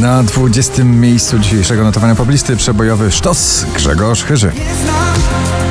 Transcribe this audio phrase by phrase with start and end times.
[0.00, 0.84] Na 20.
[0.84, 4.52] miejscu dzisiejszego notowania poblisty przebojowy sztos Grzegorz Chyży.
[4.84, 5.14] znam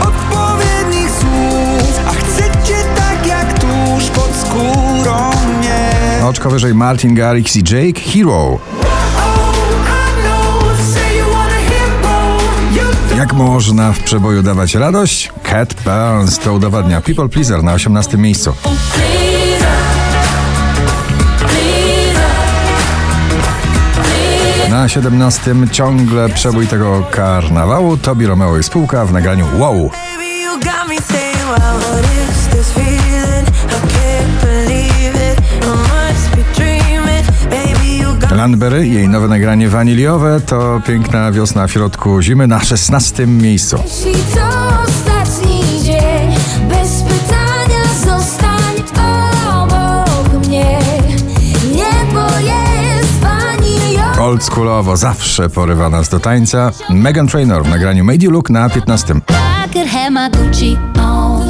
[0.02, 5.92] odpowiednich słów A chcecie tak jak tuż pod skórą mnie
[6.24, 8.60] Oczko wyżej Martin Garrix i Jake Hero.
[13.18, 15.32] Jak można w przeboju dawać radość?
[15.44, 18.18] Cat Burns to udowadnia People Pleaser na 18.
[18.18, 18.54] miejscu.
[24.74, 25.56] Na 17.
[25.72, 29.92] ciągle przebój tego karnawału Tobi Romeo i spółka w nagraniu Wow.
[38.32, 43.28] Landberry, jej nowe nagranie waniliowe to piękna wiosna w środku zimy na 16.
[43.28, 43.78] miejscu.
[54.24, 56.72] Oldschoolowo zawsze porywa nas do tańca.
[56.90, 59.14] Megan Trainor w nagraniu Made You Look na 15.
[59.14, 61.50] I could have my Gucci on.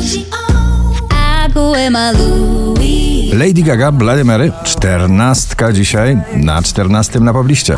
[1.11, 3.33] I go in my Louis.
[3.33, 7.75] Lady Gaga, Bloody Mary, 14 dzisiaj na 14 na pobliście.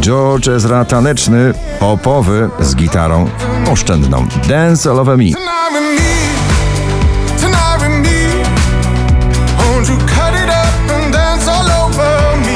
[0.00, 3.28] George Ezra taneczny, popowy z gitarą
[3.72, 4.26] oszczędną.
[4.48, 5.24] Dance All Over me,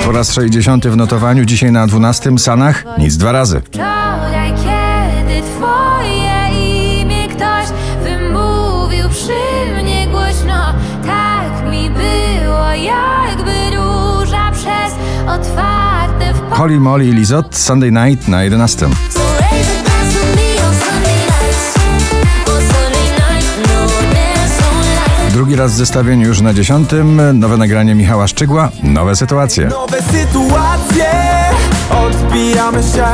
[0.04, 3.60] Po raz 60 w notowaniu, dzisiaj na 12 Sanach, nic dwa razy.
[3.60, 6.48] Wczoraj, kiedy twoje
[7.02, 7.66] imię ktoś
[8.02, 10.74] wymówił przy mnie głośno,
[11.06, 14.94] tak mi było, jakby róża przez
[15.26, 18.88] otwarte w Holly Molly i Lizot, Sunday Night na 11.
[25.34, 26.90] Drugi raz w zestawieniu już na 10.
[27.34, 29.66] Nowe nagranie Michała Szczygła, nowe sytuacje.
[29.66, 31.10] Nowe sytuacje
[31.90, 33.06] Odbijamy się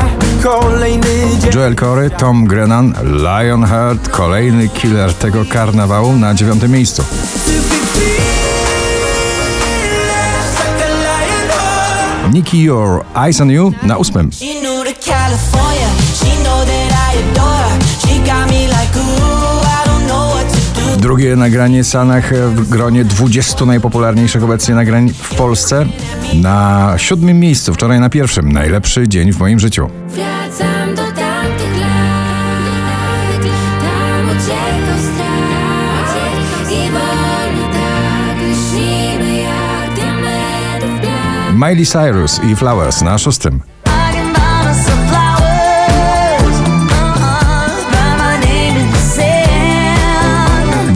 [0.43, 6.63] Kolejny dzień Joel Corey, Tom Grennan, Lionheart, kolejny killer tego karnawału na 9.
[6.69, 7.05] miejscu.
[12.33, 14.31] Nicky Your Eyes on You na 8.
[14.33, 14.61] She
[21.11, 25.87] Drugie nagranie Sanach w gronie 20 najpopularniejszych obecnie nagrań w Polsce.
[26.35, 28.53] Na siódmym miejscu, wczoraj na pierwszym.
[28.53, 29.91] Najlepszy dzień w moim życiu.
[30.09, 33.45] Wracam do tamtych lat,
[33.81, 36.17] tam uciekał strach
[36.73, 39.91] i wolno tak lśnimy jak.
[41.55, 43.61] Miley Cyrus i Flowers na szóstym.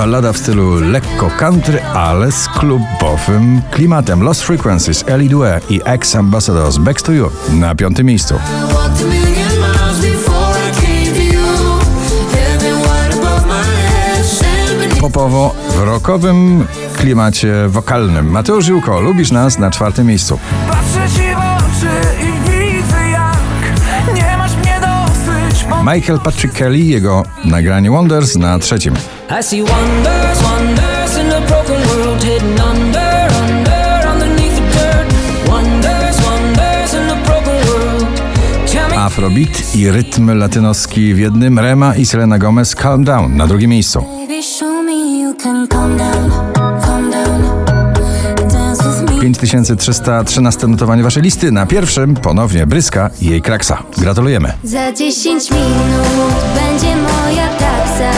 [0.05, 4.23] Ballada w stylu lekko country, ale z klubowym klimatem.
[4.23, 8.35] Lost Frequencies, Ellie Due i Ex Ambassadors Back to You na piątym miejscu.
[15.01, 16.67] Popowo w rockowym
[16.97, 18.31] klimacie wokalnym.
[18.31, 20.39] Mateusz Żyłko, lubisz nas na czwartym miejscu.
[20.69, 22.44] Patrzę ci w oczy i
[25.85, 28.95] Michael Patrick Kelly, jego nagranie Wonders na trzecim.
[38.97, 41.59] Afrobeat i rytm latynoski w jednym.
[41.59, 44.01] Rema i Selena Gomez Calm Down na drugim miejscu.
[44.01, 44.43] Baby,
[49.33, 51.53] 5313 notowanie waszej listy.
[51.53, 53.83] Na pierwszym ponownie Bryska i jej kraksa.
[53.99, 54.53] Gratulujemy.
[54.65, 58.11] Za 10 minut będzie moja taksa.